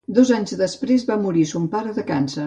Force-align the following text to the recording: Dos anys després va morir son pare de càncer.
Dos 0.17 0.29
anys 0.37 0.53
després 0.61 1.05
va 1.09 1.17
morir 1.25 1.43
son 1.51 1.67
pare 1.75 1.93
de 1.99 2.07
càncer. 2.09 2.39